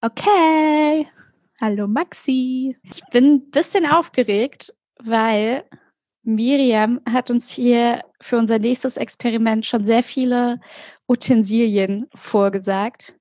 [0.00, 1.08] Okay.
[1.60, 2.76] Hallo Maxi.
[2.84, 5.64] Ich bin ein bisschen aufgeregt, weil
[6.22, 10.60] Miriam hat uns hier für unser nächstes Experiment schon sehr viele
[11.08, 13.16] Utensilien vorgesagt.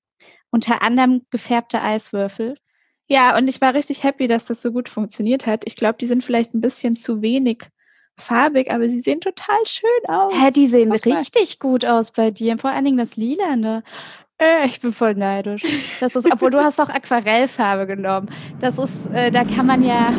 [0.51, 2.57] Unter anderem gefärbte Eiswürfel.
[3.07, 5.63] Ja, und ich war richtig happy, dass das so gut funktioniert hat.
[5.65, 7.63] Ich glaube, die sind vielleicht ein bisschen zu wenig
[8.17, 10.31] farbig, aber sie sehen total schön aus.
[10.35, 12.59] Hä, die sehen richtig gut aus bei dir.
[12.59, 13.83] Vor allen Dingen das Lilane.
[14.39, 15.63] Äh, ich bin voll neidisch.
[15.99, 18.29] Das ist, obwohl du hast auch Aquarellfarbe genommen.
[18.59, 20.13] Das ist, äh, da kann man ja.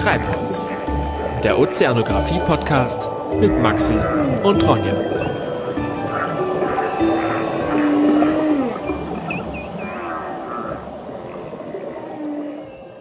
[0.00, 0.70] Treibholz.
[1.42, 3.96] Der Ozeanographie-Podcast mit Maxi
[4.42, 5.35] und Ronja.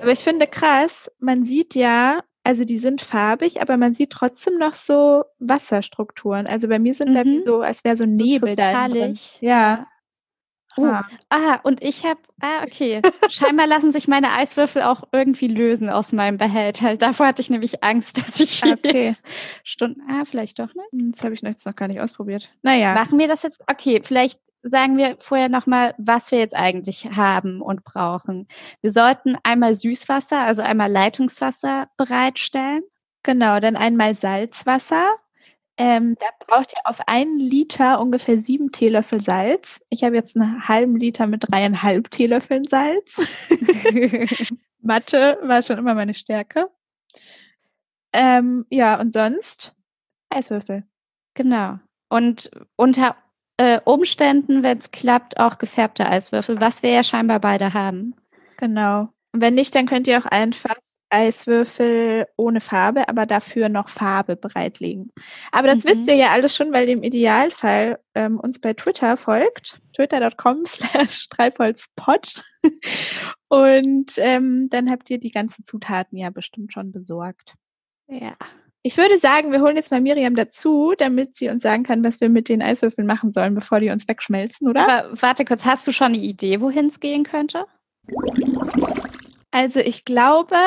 [0.06, 4.60] Aber ich finde krass, man sieht ja, also die sind farbig, aber man sieht trotzdem
[4.60, 6.46] noch so Wasserstrukturen.
[6.46, 7.16] Also bei mir sind mhm.
[7.16, 7.44] da wie mhm.
[7.44, 9.18] so, als wäre so Nebel so da drin.
[9.42, 9.88] Ja.
[10.78, 10.94] Oh.
[11.30, 13.02] Ah, und ich habe, ah, okay.
[13.30, 16.96] Scheinbar lassen sich meine Eiswürfel auch irgendwie lösen aus meinem Behälter.
[16.96, 19.16] Davor hatte ich nämlich Angst, dass ich okay.
[19.64, 20.92] Stunden, ah, vielleicht doch nicht.
[20.92, 22.50] Hm, das habe ich jetzt noch gar nicht ausprobiert.
[22.62, 22.94] Naja.
[22.94, 27.62] Machen wir das jetzt, okay, vielleicht sagen wir vorher nochmal, was wir jetzt eigentlich haben
[27.62, 28.48] und brauchen.
[28.82, 32.82] Wir sollten einmal Süßwasser, also einmal Leitungswasser bereitstellen.
[33.24, 35.16] Genau, dann einmal Salzwasser.
[35.78, 39.82] Ähm, da braucht ihr auf einen Liter ungefähr sieben Teelöffel Salz.
[39.90, 43.18] Ich habe jetzt einen halben Liter mit dreieinhalb Teelöffeln Salz.
[44.82, 46.70] Mathe war schon immer meine Stärke.
[48.14, 49.74] Ähm, ja, und sonst
[50.30, 50.84] Eiswürfel.
[51.34, 51.80] Genau.
[52.08, 53.18] Und unter
[53.58, 58.16] äh, Umständen, wenn es klappt, auch gefärbte Eiswürfel, was wir ja scheinbar beide haben.
[58.58, 59.10] Genau.
[59.34, 60.76] Und wenn nicht, dann könnt ihr auch einfach
[61.10, 65.12] Eiswürfel ohne Farbe, aber dafür noch Farbe bereitlegen.
[65.52, 65.90] Aber das mhm.
[65.90, 70.66] wisst ihr ja alles schon, weil ihr im Idealfall ähm, uns bei Twitter folgt, twitter.com
[70.66, 72.44] slash treibholzpod.
[73.48, 77.54] Und ähm, dann habt ihr die ganzen Zutaten ja bestimmt schon besorgt.
[78.08, 78.36] Ja.
[78.82, 82.22] Ich würde sagen, wir holen jetzt mal Miriam dazu, damit sie uns sagen kann, was
[82.22, 84.88] wir mit den Eiswürfeln machen sollen, bevor die uns wegschmelzen, oder?
[84.88, 87.66] Aber warte kurz, hast du schon eine Idee, wohin es gehen könnte?
[89.50, 90.58] Also ich glaube,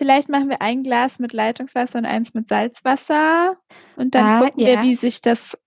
[0.00, 3.58] vielleicht machen wir ein Glas mit Leitungswasser und eins mit Salzwasser
[3.96, 4.66] und dann ah, gucken ja.
[4.68, 5.58] wir, wie sich das.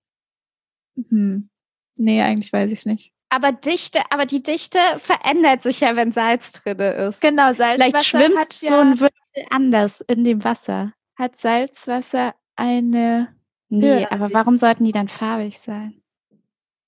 [0.97, 1.51] Hm.
[1.95, 3.13] Nee, eigentlich weiß ich es nicht.
[3.29, 7.21] Aber Dichte, aber die Dichte verändert sich ja, wenn Salz drin ist.
[7.21, 9.09] Genau, Salzwasser Vielleicht schwimmt hat ja so ein
[9.51, 10.94] anders in dem Wasser.
[11.15, 13.35] Hat Salzwasser eine.
[13.69, 16.01] Nee, aber warum sollten die dann farbig sein?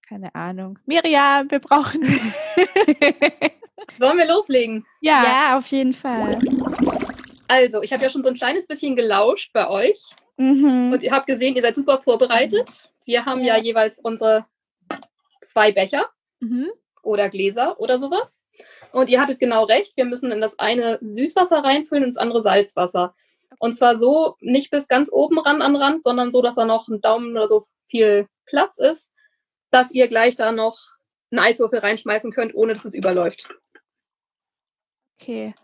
[0.10, 0.80] Keine Ahnung.
[0.88, 2.02] Miriam, wir brauchen.
[4.00, 4.84] Sollen wir loslegen?
[5.00, 5.24] Ja.
[5.24, 6.40] Ja, auf jeden Fall.
[7.48, 10.02] Also, ich habe ja schon so ein kleines bisschen gelauscht bei euch.
[10.38, 10.92] Mhm.
[10.94, 12.92] Und ihr habt gesehen, ihr seid super vorbereitet.
[13.06, 14.46] Wir haben ja, ja jeweils unsere
[15.42, 16.10] zwei Becher.
[16.40, 16.72] Mhm
[17.06, 18.44] oder Gläser oder sowas.
[18.92, 22.42] Und ihr hattet genau recht, wir müssen in das eine Süßwasser reinfüllen und ins andere
[22.42, 23.16] Salzwasser.
[23.60, 26.88] Und zwar so, nicht bis ganz oben ran an Rand, sondern so, dass da noch
[26.88, 29.14] ein Daumen oder so viel Platz ist,
[29.72, 30.78] dass ihr gleich da noch
[31.32, 33.50] einen Eiswürfel reinschmeißen könnt, ohne dass es überläuft.
[35.20, 35.56] Okay.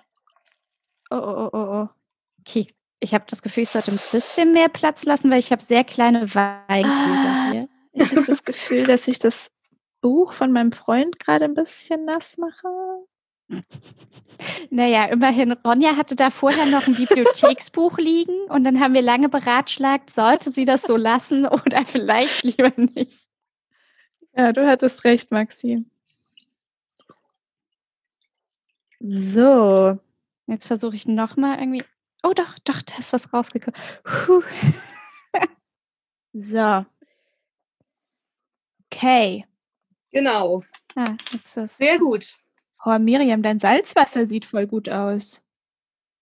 [1.12, 1.90] Oh, oh, oh, oh, oh.
[2.40, 2.68] Okay,
[3.02, 5.84] ich habe das Gefühl, ich sollte ein bisschen mehr Platz lassen, weil ich habe sehr
[5.84, 7.70] kleine Weingläser ah, hier.
[7.94, 9.52] Ich habe das Gefühl, dass ich das
[10.00, 12.68] Buch von meinem Freund gerade ein bisschen nass mache?
[14.70, 19.28] Naja, immerhin, Ronja hatte da vorher noch ein Bibliotheksbuch liegen und dann haben wir lange
[19.28, 23.28] beratschlagt, sollte sie das so lassen oder vielleicht lieber nicht.
[24.36, 25.86] Ja, du hattest recht, Maxi.
[29.00, 30.00] So.
[30.48, 31.84] Jetzt versuche ich nochmal irgendwie.
[32.24, 33.80] Oh doch, doch, da ist was rausgekommen.
[34.04, 34.44] Puh.
[36.34, 36.86] so.
[38.86, 39.46] Okay.
[40.12, 40.64] Genau.
[40.96, 41.16] Ah,
[41.46, 42.36] Sehr gut.
[42.84, 45.42] Oh, Miriam, dein Salzwasser sieht voll gut aus.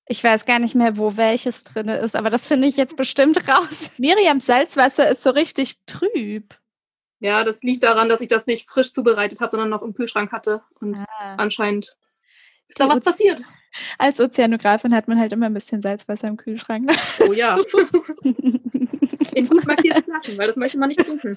[0.06, 3.48] Ich weiß gar nicht mehr, wo welches drin ist, aber das finde ich jetzt bestimmt
[3.48, 3.92] raus.
[3.98, 6.56] Miriams Salzwasser ist so richtig trüb.
[7.19, 10.31] Ja, das liegt daran, dass ich das nicht frisch zubereitet habe, sondern noch im Kühlschrank
[10.31, 10.63] hatte.
[10.80, 11.36] Und ah.
[11.38, 11.98] anscheinend
[12.69, 13.42] ist da was passiert.
[13.98, 16.92] Als Ozeanografin hat man halt immer ein bisschen Salzwasser im Kühlschrank.
[17.27, 17.56] Oh ja.
[19.33, 21.36] In gut markierten Flaschen, weil das möchte man nicht trinken.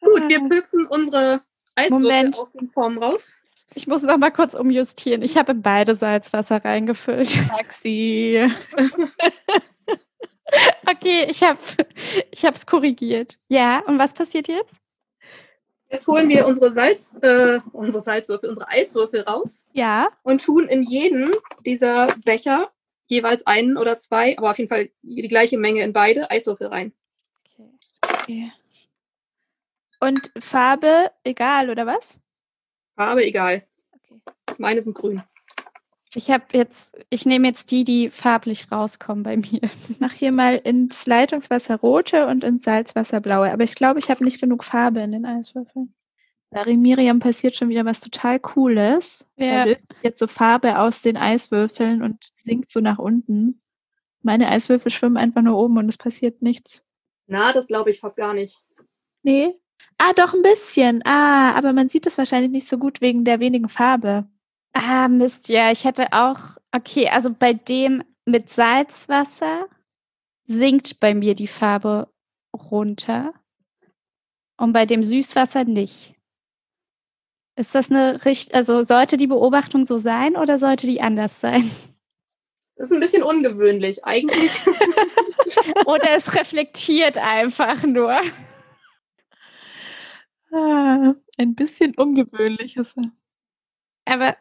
[0.00, 1.42] Gut, wir pülsen unsere
[1.74, 3.36] Eiswürfel aus den Formen raus.
[3.74, 5.22] Ich muss noch mal kurz umjustieren.
[5.22, 7.48] Ich habe beide Salzwasser reingefüllt.
[7.48, 8.50] Taxi.
[10.86, 11.58] okay, ich habe
[12.30, 13.38] ich es korrigiert.
[13.48, 14.78] Ja, und was passiert jetzt?
[15.88, 19.66] Jetzt holen wir unsere Salz, äh, unsere Salzwürfel, unsere Eiswürfel raus.
[19.72, 20.08] Ja.
[20.22, 21.32] Und tun in jeden
[21.64, 22.72] dieser Becher
[23.06, 26.92] jeweils einen oder zwei, aber auf jeden Fall die gleiche Menge in beide Eiswürfel rein.
[27.54, 27.70] Okay.
[28.08, 28.52] okay.
[30.00, 32.20] Und Farbe egal, oder was?
[32.96, 33.64] Farbe egal.
[33.92, 34.20] Okay.
[34.58, 35.22] Meine sind grün.
[36.16, 39.60] Ich habe jetzt, ich nehme jetzt die, die farblich rauskommen bei mir.
[39.90, 43.52] Ich mache hier mal ins Leitungswasser rote und ins Salzwasser blaue.
[43.52, 45.94] Aber ich glaube, ich habe nicht genug Farbe in den Eiswürfeln.
[46.48, 49.28] Bei Miriam passiert schon wieder was total Cooles.
[49.36, 49.46] Ja.
[49.46, 53.60] Er löst jetzt so Farbe aus den Eiswürfeln und sinkt so nach unten.
[54.22, 56.82] Meine Eiswürfel schwimmen einfach nur oben und es passiert nichts.
[57.26, 58.62] Na, das glaube ich fast gar nicht.
[59.22, 59.60] Nee.
[59.98, 61.02] Ah, doch ein bisschen.
[61.04, 64.26] Ah, aber man sieht es wahrscheinlich nicht so gut wegen der wenigen Farbe.
[64.78, 66.38] Ah, Mist, ja, ich hätte auch,
[66.70, 69.70] okay, also bei dem mit Salzwasser
[70.44, 72.12] sinkt bei mir die Farbe
[72.54, 73.32] runter
[74.58, 76.14] und bei dem Süßwasser nicht.
[77.58, 81.70] Ist das eine Richt also sollte die Beobachtung so sein oder sollte die anders sein?
[82.76, 84.52] Das ist ein bisschen ungewöhnlich, eigentlich.
[85.86, 88.20] oder es reflektiert einfach nur.
[90.52, 93.10] Ah, ein bisschen ungewöhnlich ist er.
[94.04, 94.36] Aber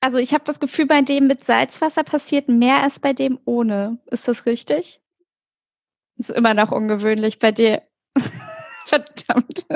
[0.00, 3.98] also ich habe das Gefühl, bei dem mit Salzwasser passiert mehr als bei dem ohne.
[4.10, 5.00] Ist das richtig?
[6.18, 7.82] Ist immer noch ungewöhnlich bei dir.
[8.86, 9.66] Verdammt.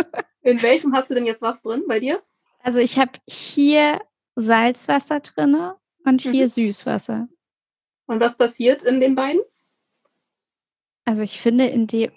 [0.42, 2.22] In welchem hast du denn jetzt was drin bei dir?
[2.62, 4.00] Also ich habe hier
[4.36, 5.56] Salzwasser drin
[6.04, 6.48] und hier mhm.
[6.48, 7.28] Süßwasser.
[8.06, 9.42] Und was passiert in den beiden?
[11.04, 12.12] Also ich finde in dem,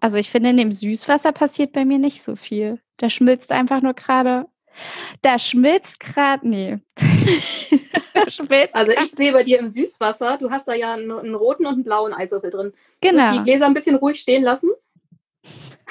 [0.00, 2.80] also ich finde in dem Süßwasser passiert bei mir nicht so viel.
[2.96, 4.46] Da schmilzt einfach nur gerade
[5.22, 6.78] da schmilzt gerade, nee.
[8.28, 11.66] schmilzt also ich sehe bei dir im Süßwasser, du hast da ja einen, einen roten
[11.66, 12.72] und einen blauen Eiswürfel drin.
[13.00, 13.32] Genau.
[13.32, 14.70] Die Gläser ein bisschen ruhig stehen lassen.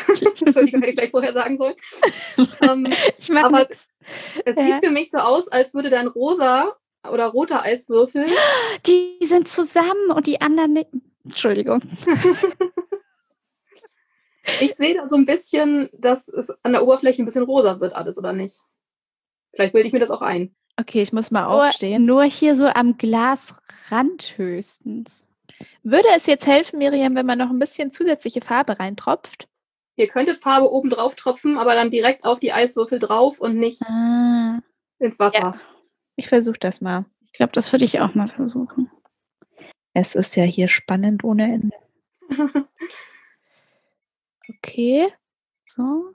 [0.46, 1.76] Entschuldigung, hätte ich gleich vorher sagen sollen.
[2.62, 2.88] ähm,
[3.18, 3.88] ich aber nix.
[4.46, 4.66] es ja.
[4.66, 6.76] sieht für mich so aus, als würde dein rosa
[7.10, 8.26] oder roter Eiswürfel.
[8.86, 10.86] Die sind zusammen und die anderen.
[11.26, 11.82] Entschuldigung.
[14.60, 17.94] ich sehe da so ein bisschen, dass es an der Oberfläche ein bisschen rosa wird,
[17.94, 18.60] alles, oder nicht?
[19.54, 20.56] Vielleicht bilde ich mir das auch ein.
[20.80, 22.06] Okay, ich muss mal nur, aufstehen.
[22.06, 25.28] Nur hier so am Glasrand höchstens.
[25.84, 29.48] Würde es jetzt helfen, Miriam, wenn man noch ein bisschen zusätzliche Farbe reintropft?
[29.98, 33.82] Ihr könntet Farbe oben drauf tropfen, aber dann direkt auf die Eiswürfel drauf und nicht
[33.84, 34.60] ah.
[35.00, 35.40] ins Wasser.
[35.40, 35.60] Ja.
[36.16, 37.06] Ich versuche das mal.
[37.26, 38.90] Ich glaube, das würde ich auch mal versuchen.
[39.94, 41.76] Es ist ja hier spannend ohne Ende.
[44.50, 45.08] okay.
[45.66, 46.14] So.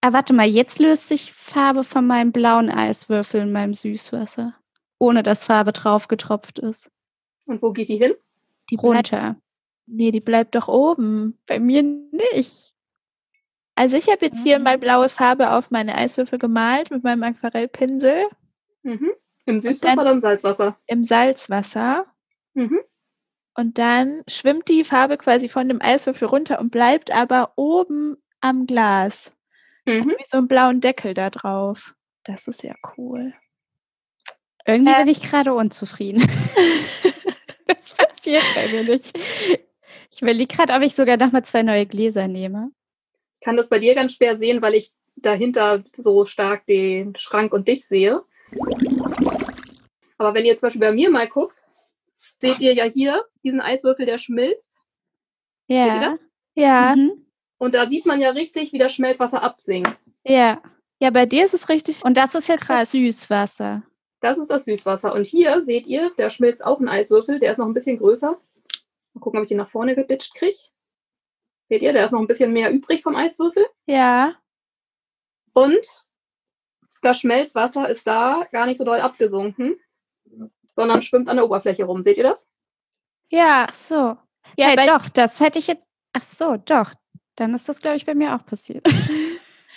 [0.00, 4.54] Ah, warte mal, jetzt löst sich Farbe von meinem blauen Eiswürfel in meinem Süßwasser,
[4.98, 6.90] ohne dass Farbe drauf getropft ist.
[7.44, 8.14] Und wo geht die hin?
[8.70, 9.36] Die runter.
[9.86, 11.38] Nee, die bleibt doch oben.
[11.46, 12.72] Bei mir nicht.
[13.74, 14.80] Also ich habe jetzt hier mal mhm.
[14.80, 18.26] blaue Farbe auf meine Eiswürfel gemalt mit meinem Aquarellpinsel.
[18.82, 19.10] Mhm.
[19.46, 20.76] Im Süßwasser oder im Salzwasser?
[20.86, 22.06] Im Salzwasser.
[22.54, 22.80] Mhm.
[23.60, 28.66] Und dann schwimmt die Farbe quasi von dem Eiswürfel runter und bleibt aber oben am
[28.66, 29.34] Glas.
[29.84, 30.14] Mhm.
[30.16, 31.94] Wie so einen blauen Deckel da drauf.
[32.24, 33.34] Das ist ja cool.
[34.64, 36.26] Irgendwie äh, bin ich gerade unzufrieden.
[37.66, 39.18] das passiert bei mir nicht.
[40.10, 42.70] Ich überlege gerade, ob ich sogar nochmal zwei neue Gläser nehme.
[43.40, 47.52] Ich kann das bei dir ganz schwer sehen, weil ich dahinter so stark den Schrank
[47.52, 48.22] und dich sehe.
[50.16, 51.58] Aber wenn ihr zum Beispiel bei mir mal guckt,
[52.40, 54.80] seht ihr ja hier diesen Eiswürfel, der schmilzt.
[55.68, 55.84] Ja.
[55.84, 56.26] Seht ihr das?
[56.54, 56.96] Ja.
[56.96, 57.26] Mhm.
[57.58, 59.98] Und da sieht man ja richtig, wie das Schmelzwasser absinkt.
[60.24, 60.62] Ja.
[61.02, 62.04] Ja, bei dir ist es richtig.
[62.04, 62.90] Und das ist jetzt krass.
[62.90, 63.82] das Süßwasser.
[64.20, 65.14] Das ist das Süßwasser.
[65.14, 68.38] Und hier seht ihr, da schmilzt auch ein Eiswürfel, der ist noch ein bisschen größer.
[69.14, 70.58] Mal gucken, ob ich den nach vorne geditscht kriege.
[71.68, 73.66] Seht ihr, der ist noch ein bisschen mehr übrig vom Eiswürfel.
[73.86, 74.34] Ja.
[75.54, 76.04] Und
[77.02, 79.80] das Schmelzwasser ist da gar nicht so doll abgesunken,
[80.72, 82.02] sondern schwimmt an der Oberfläche rum.
[82.02, 82.50] Seht ihr das?
[83.28, 83.66] Ja.
[83.68, 84.16] Ach so.
[84.56, 85.86] Ja, hey, doch, das hätte ich jetzt.
[86.12, 86.92] Ach so, doch.
[87.36, 88.86] Dann ist das, glaube ich, bei mir auch passiert.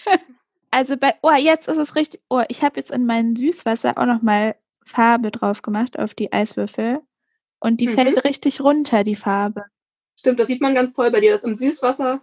[0.71, 4.05] also bei, oh, jetzt ist es richtig, oh, ich habe jetzt in meinem Süßwasser auch
[4.05, 7.01] nochmal Farbe drauf gemacht auf die Eiswürfel.
[7.59, 7.93] Und die mhm.
[7.93, 9.65] fällt richtig runter, die Farbe.
[10.17, 12.21] Stimmt, das sieht man ganz toll bei dir, dass im Süßwasser,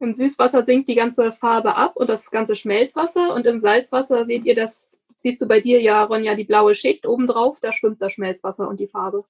[0.00, 4.44] im Süßwasser sinkt die ganze Farbe ab und das ganze Schmelzwasser und im Salzwasser seht
[4.44, 4.88] ihr das,
[5.20, 8.80] siehst du bei dir ja, Ronja, die blaue Schicht obendrauf, da schwimmt das Schmelzwasser und
[8.80, 9.24] die Farbe.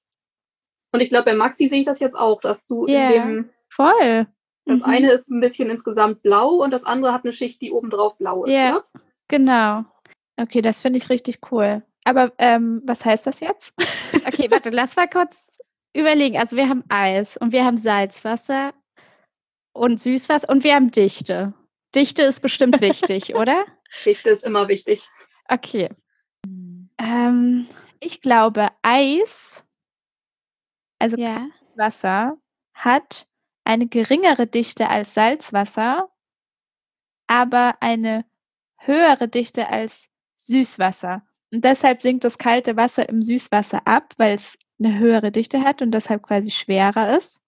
[0.93, 3.11] Und ich glaube, bei Maxi sehe ich das jetzt auch, dass du yeah.
[3.11, 4.27] in dem voll
[4.67, 4.85] das mhm.
[4.85, 8.43] eine ist ein bisschen insgesamt blau und das andere hat eine Schicht, die obendrauf blau
[8.43, 8.53] ist.
[8.53, 8.83] Ja, ne?
[9.29, 9.85] genau.
[10.35, 11.83] Okay, das finde ich richtig cool.
[12.03, 13.73] Aber ähm, was heißt das jetzt?
[14.27, 15.59] okay, warte, lass mal kurz
[15.95, 16.37] überlegen.
[16.37, 18.73] Also wir haben Eis und wir haben Salzwasser
[19.73, 21.53] und Süßwasser und wir haben Dichte.
[21.95, 23.65] Dichte ist bestimmt wichtig, oder?
[24.05, 25.07] Dichte ist immer wichtig.
[25.49, 25.89] Okay.
[26.97, 27.67] Ähm,
[27.99, 29.65] ich glaube, Eis,
[30.99, 31.47] also ja.
[31.75, 32.37] Wasser,
[32.73, 33.27] hat
[33.63, 36.09] eine geringere Dichte als Salzwasser,
[37.27, 38.25] aber eine
[38.77, 41.23] höhere Dichte als Süßwasser.
[41.53, 45.81] Und deshalb sinkt das kalte Wasser im Süßwasser ab, weil es eine höhere Dichte hat
[45.81, 47.43] und deshalb quasi schwerer ist.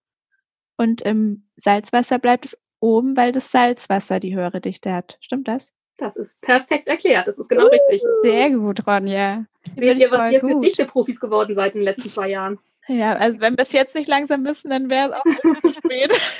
[0.78, 5.18] Und im Salzwasser bleibt es oben, weil das Salzwasser die höhere Dichte hat.
[5.22, 5.74] Stimmt das?
[6.00, 7.28] Das ist perfekt erklärt.
[7.28, 8.02] Das ist genau uh, richtig.
[8.24, 9.46] Sehr gut, Ronja.
[9.78, 12.58] Seht ihr, was ihr für Dichte-Profis geworden seid in den letzten zwei Jahren?
[12.88, 16.12] Ja, also wenn wir es jetzt nicht langsam wissen, dann wäre es auch wirklich spät.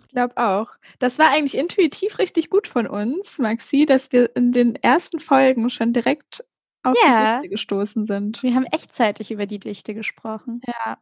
[0.00, 0.68] ich glaube auch.
[0.98, 5.70] Das war eigentlich intuitiv richtig gut von uns, Maxi, dass wir in den ersten Folgen
[5.70, 6.44] schon direkt
[6.82, 7.36] auf ja.
[7.36, 8.42] die Dichte gestoßen sind.
[8.42, 10.60] Wir haben echtzeitig über die Dichte gesprochen.
[10.66, 10.98] Ja.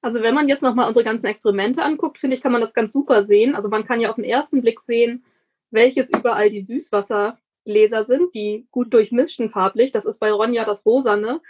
[0.00, 2.92] Also wenn man jetzt nochmal unsere ganzen Experimente anguckt, finde ich, kann man das ganz
[2.92, 3.54] super sehen.
[3.54, 5.24] Also man kann ja auf den ersten Blick sehen,
[5.74, 9.92] welches überall die Süßwassergläser sind, die gut durchmischen farblich.
[9.92, 11.40] Das ist bei Ronja das Rosane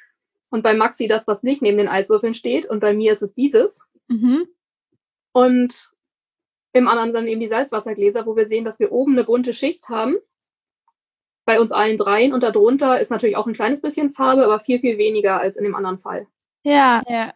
[0.51, 2.67] und bei Maxi das, was nicht neben den Eiswürfeln steht.
[2.67, 3.83] Und bei mir ist es dieses.
[4.09, 4.47] Mhm.
[5.33, 5.91] Und
[6.73, 9.89] im anderen dann eben die Salzwassergläser, wo wir sehen, dass wir oben eine bunte Schicht
[9.89, 10.17] haben.
[11.45, 12.33] Bei uns allen dreien.
[12.33, 15.65] Und darunter ist natürlich auch ein kleines bisschen Farbe, aber viel, viel weniger als in
[15.65, 16.27] dem anderen Fall.
[16.65, 17.03] Ja.
[17.07, 17.35] ja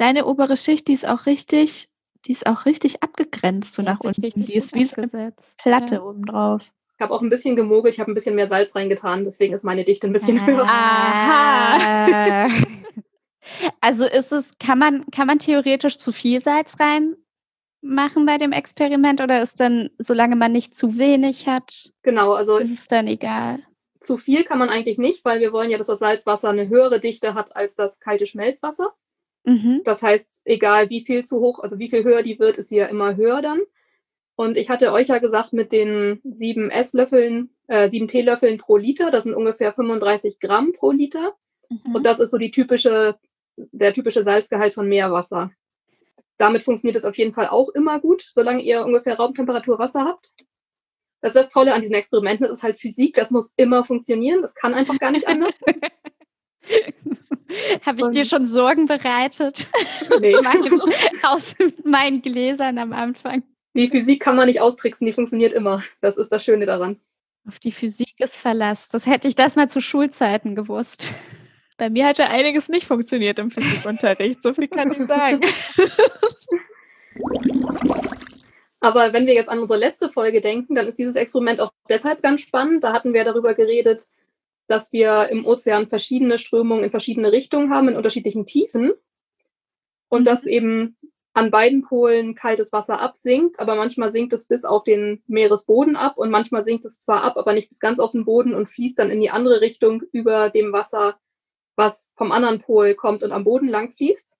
[0.00, 1.89] deine obere Schicht, die ist auch richtig,
[2.26, 4.22] die ist auch richtig abgegrenzt so nach unten.
[4.22, 6.02] Die ist wie so eine Platte ja.
[6.02, 6.62] obendrauf.
[6.96, 9.64] Ich habe auch ein bisschen gemogelt, ich habe ein bisschen mehr Salz reingetan, deswegen ist
[9.64, 10.46] meine Dichte ein bisschen ah.
[10.46, 10.64] höher.
[10.68, 12.48] Aha.
[13.80, 19.22] also ist es, kann man, kann man theoretisch zu viel Salz reinmachen bei dem Experiment
[19.22, 23.60] oder ist dann, solange man nicht zu wenig hat, genau, also ist es dann egal?
[24.00, 27.00] Zu viel kann man eigentlich nicht, weil wir wollen ja, dass das Salzwasser eine höhere
[27.00, 28.94] Dichte hat als das kalte Schmelzwasser.
[29.44, 29.82] Mhm.
[29.84, 32.76] Das heißt, egal wie viel zu hoch, also wie viel höher die wird, ist sie
[32.76, 33.60] ja immer höher dann.
[34.36, 39.10] Und ich hatte euch ja gesagt, mit den sieben Esslöffeln, äh, sieben Teelöffeln pro Liter,
[39.10, 41.34] das sind ungefähr 35 Gramm pro Liter.
[41.68, 41.94] Mhm.
[41.94, 43.18] Und das ist so die typische,
[43.56, 45.50] der typische Salzgehalt von Meerwasser.
[46.38, 50.32] Damit funktioniert es auf jeden Fall auch immer gut, solange ihr ungefähr Raumtemperatur Wasser habt.
[51.20, 54.40] Das ist das Tolle an diesen Experimenten, das ist halt Physik, das muss immer funktionieren,
[54.40, 55.52] das kann einfach gar nicht anders.
[57.82, 59.68] Habe ich dir schon Sorgen bereitet?
[60.20, 60.34] Nee.
[61.22, 63.42] Aus meinen Gläsern am Anfang.
[63.74, 65.82] Die Physik kann man nicht austricksen, die funktioniert immer.
[66.00, 66.98] Das ist das Schöne daran.
[67.46, 68.88] Auf die Physik ist Verlass.
[68.88, 71.14] Das hätte ich das mal zu Schulzeiten gewusst.
[71.76, 75.40] Bei mir hat ja einiges nicht funktioniert im Physikunterricht, so viel kann ich sagen.
[78.80, 82.22] Aber wenn wir jetzt an unsere letzte Folge denken, dann ist dieses Experiment auch deshalb
[82.22, 82.82] ganz spannend.
[82.84, 84.06] Da hatten wir darüber geredet,
[84.70, 88.92] dass wir im Ozean verschiedene Strömungen in verschiedene Richtungen haben, in unterschiedlichen Tiefen.
[90.08, 90.24] Und mhm.
[90.24, 90.96] dass eben
[91.32, 96.18] an beiden Polen kaltes Wasser absinkt, aber manchmal sinkt es bis auf den Meeresboden ab
[96.18, 98.98] und manchmal sinkt es zwar ab, aber nicht bis ganz auf den Boden und fließt
[98.98, 101.18] dann in die andere Richtung über dem Wasser,
[101.74, 104.36] was vom anderen Pol kommt und am Boden lang fließt.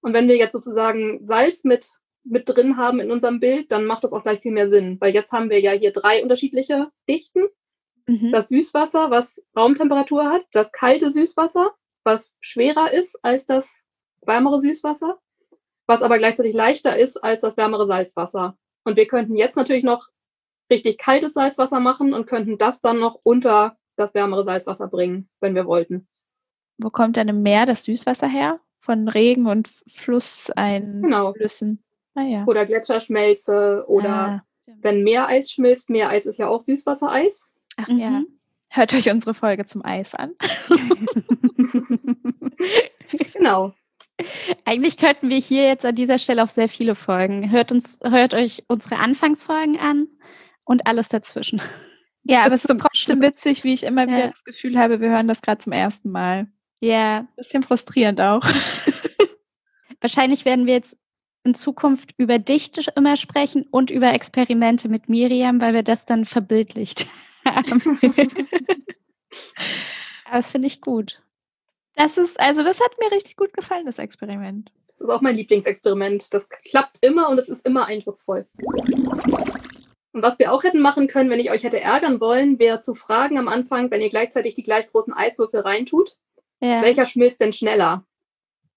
[0.00, 1.88] Und wenn wir jetzt sozusagen Salz mit,
[2.24, 5.14] mit drin haben in unserem Bild, dann macht das auch gleich viel mehr Sinn, weil
[5.14, 7.46] jetzt haben wir ja hier drei unterschiedliche Dichten
[8.08, 8.32] Mhm.
[8.32, 11.72] Das Süßwasser, was Raumtemperatur hat, das kalte Süßwasser,
[12.04, 13.84] was schwerer ist als das
[14.22, 15.18] wärmere Süßwasser,
[15.86, 18.56] was aber gleichzeitig leichter ist als das wärmere Salzwasser.
[18.84, 20.08] Und wir könnten jetzt natürlich noch
[20.70, 25.54] richtig kaltes Salzwasser machen und könnten das dann noch unter das wärmere Salzwasser bringen, wenn
[25.54, 26.08] wir wollten.
[26.78, 28.60] Wo kommt denn im Meer das Süßwasser her?
[28.80, 31.68] Von Regen und Flusseinflüssen?
[31.68, 31.84] Genau.
[32.14, 32.44] Ah, ja.
[32.46, 34.42] Oder Gletscherschmelze oder ah.
[34.80, 35.90] wenn Meereis schmilzt.
[35.90, 37.48] Meereis ist ja auch Süßwassereis.
[37.78, 37.98] Ach mhm.
[37.98, 38.22] ja.
[38.70, 40.32] Hört euch unsere Folge zum Eis an.
[43.32, 43.72] genau.
[44.64, 47.50] Eigentlich könnten wir hier jetzt an dieser Stelle auf sehr viele Folgen.
[47.50, 50.08] Hört, uns, hört euch unsere Anfangsfolgen an
[50.64, 51.62] und alles dazwischen.
[52.24, 54.28] Ja, aber es ist trotzdem witzig, wie ich immer wieder ja.
[54.28, 56.48] das Gefühl habe, wir hören das gerade zum ersten Mal.
[56.80, 57.26] Ja.
[57.36, 58.42] Bisschen frustrierend auch.
[60.00, 60.98] Wahrscheinlich werden wir jetzt
[61.44, 66.26] in Zukunft über Dichte immer sprechen und über Experimente mit Miriam, weil wir das dann
[66.26, 67.27] verbildlicht haben.
[70.24, 71.22] Aber das finde ich gut.
[71.94, 74.70] Das ist, also das hat mir richtig gut gefallen, das Experiment.
[74.86, 76.32] Das ist auch mein Lieblingsexperiment.
[76.32, 78.46] Das klappt immer und es ist immer eindrucksvoll.
[80.12, 82.94] Und was wir auch hätten machen können, wenn ich euch hätte ärgern wollen, wäre zu
[82.94, 86.16] fragen am Anfang, wenn ihr gleichzeitig die gleich großen Eiswürfel reintut,
[86.60, 86.82] ja.
[86.82, 88.04] welcher schmilzt denn schneller?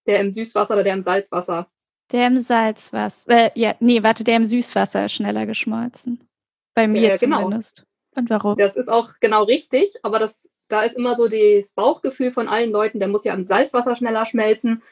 [0.08, 1.68] Der im Süßwasser oder der im Salzwasser?
[2.12, 3.32] Der im Salzwasser.
[3.32, 6.28] Äh, ja, nee, warte, der im Süßwasser schneller geschmolzen.
[6.74, 7.42] Bei mir ja, genau.
[7.42, 7.86] zumindest.
[8.16, 8.58] Und warum?
[8.58, 12.72] Das ist auch genau richtig, aber das, da ist immer so das Bauchgefühl von allen
[12.72, 14.84] Leuten, der muss ja im Salzwasser schneller schmelzen.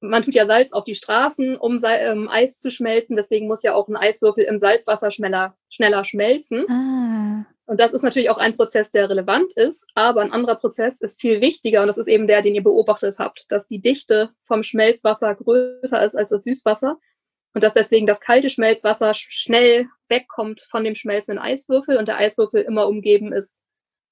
[0.00, 3.16] man tut ja Salz auf die Straßen, um ähm, Eis zu schmelzen.
[3.16, 6.68] Deswegen muss ja auch ein Eiswürfel im Salzwasser schneller, schneller schmelzen.
[6.70, 7.46] Ah.
[7.66, 9.86] Und das ist natürlich auch ein Prozess, der relevant ist.
[9.94, 11.82] Aber ein anderer Prozess ist viel wichtiger.
[11.82, 16.02] Und das ist eben der, den ihr beobachtet habt, dass die Dichte vom Schmelzwasser größer
[16.04, 16.98] ist als das Süßwasser.
[17.54, 22.62] Und dass deswegen das kalte Schmelzwasser schnell wegkommt von dem schmelzenden Eiswürfel und der Eiswürfel
[22.62, 23.62] immer umgeben ist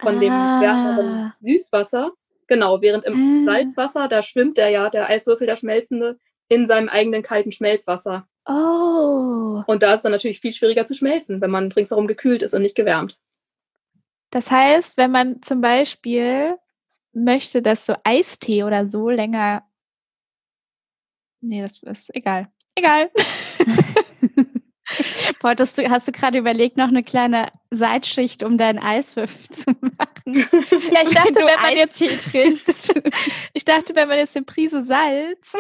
[0.01, 0.21] von ah.
[0.21, 2.13] dem wärmeren Süßwasser.
[2.49, 3.53] Genau, während im ah.
[3.53, 8.29] Salzwasser, da schwimmt der ja, der Eiswürfel, der schmelzende, in seinem eigenen kalten Schmelzwasser.
[8.49, 9.63] Oh.
[9.67, 12.63] Und da ist dann natürlich viel schwieriger zu schmelzen, wenn man ringsherum gekühlt ist und
[12.63, 13.19] nicht gewärmt.
[14.31, 16.57] Das heißt, wenn man zum Beispiel
[17.13, 19.65] möchte, dass so Eistee oder so länger.
[21.41, 22.49] Nee, das ist egal.
[22.77, 23.11] Egal.
[25.41, 30.35] Wolltest du, hast du gerade überlegt, noch eine kleine Seitschicht um deinen Eiswürfel zu machen?
[30.35, 33.01] Ja, ich dachte, wenn man jetzt trinkst.
[33.53, 35.53] ich dachte, wenn man jetzt eine Prise Salz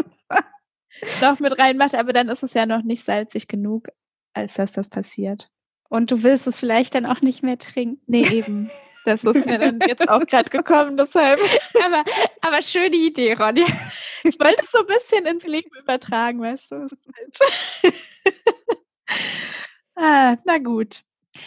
[1.21, 3.89] noch mit reinmacht, aber dann ist es ja noch nicht salzig genug,
[4.33, 5.51] als dass das passiert.
[5.89, 8.01] Und du willst es vielleicht dann auch nicht mehr trinken.
[8.07, 8.71] Nee, eben.
[9.05, 11.39] Das ist mir dann jetzt auch gerade gekommen, deshalb.
[11.85, 12.05] Aber,
[12.41, 13.67] aber schöne Idee, Ronja.
[14.25, 16.89] Ich wollte es so ein bisschen ins Leben übertragen, weißt du.
[19.97, 21.03] ah, na gut.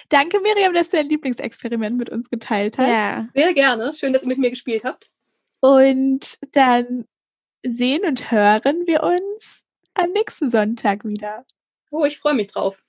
[0.09, 2.88] Danke, Miriam, dass du dein Lieblingsexperiment mit uns geteilt hast.
[2.88, 3.93] Ja, sehr gerne.
[3.93, 5.09] Schön, dass ihr mit mir gespielt habt.
[5.61, 7.05] Und dann
[7.63, 11.45] sehen und hören wir uns am nächsten Sonntag wieder.
[11.91, 12.83] Oh, ich freue mich drauf.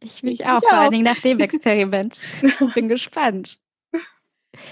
[0.00, 2.18] Ich mich auch, vor allen Dingen nach dem Experiment.
[2.74, 3.58] Bin gespannt.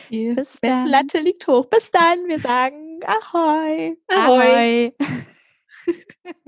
[0.08, 0.86] Bis dann.
[0.86, 1.66] Latte liegt hoch.
[1.66, 2.26] Bis dann.
[2.26, 3.96] Wir sagen Ahoy!
[4.10, 4.92] Ahoy!